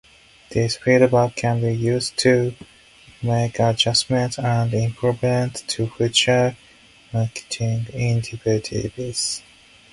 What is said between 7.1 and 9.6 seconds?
marketing initiatives.